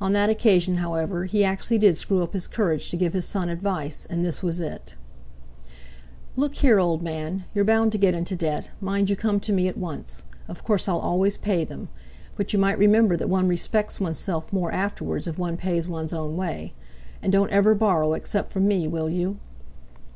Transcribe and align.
On 0.00 0.12
that 0.12 0.30
occasion, 0.30 0.76
however, 0.76 1.24
he 1.24 1.44
actually 1.44 1.78
did 1.78 1.96
screw 1.96 2.22
up 2.22 2.34
his 2.34 2.46
courage 2.46 2.88
to 2.90 2.96
give 2.96 3.14
his 3.14 3.24
son 3.24 3.48
advice, 3.48 4.06
and 4.08 4.24
this 4.24 4.40
was 4.40 4.60
it: 4.60 4.94
"Look 6.36 6.54
here, 6.54 6.78
old 6.78 7.02
man, 7.02 7.46
you're 7.52 7.64
bound 7.64 7.90
to 7.90 7.98
get 7.98 8.14
into 8.14 8.36
debt; 8.36 8.70
mind 8.80 9.10
you 9.10 9.16
come 9.16 9.40
to 9.40 9.52
me 9.52 9.66
at 9.66 9.76
once. 9.76 10.22
Of 10.46 10.62
course, 10.62 10.86
I'll 10.86 11.00
always 11.00 11.36
pay 11.36 11.64
them. 11.64 11.88
But 12.36 12.52
you 12.52 12.60
might 12.60 12.78
remember 12.78 13.16
that 13.16 13.28
one 13.28 13.48
respects 13.48 13.98
oneself 13.98 14.52
more 14.52 14.70
afterwards 14.70 15.26
if 15.26 15.36
one 15.36 15.56
pays 15.56 15.88
one's 15.88 16.12
own 16.12 16.36
way. 16.36 16.72
And 17.20 17.32
don't 17.32 17.50
ever 17.50 17.74
borrow, 17.74 18.12
except 18.12 18.52
from 18.52 18.68
me, 18.68 18.86
will 18.86 19.10
you?" 19.10 19.38